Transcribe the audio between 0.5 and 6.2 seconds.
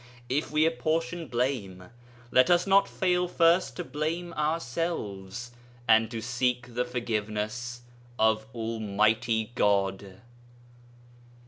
apportion blame, let us not fail first to blame ourselves, and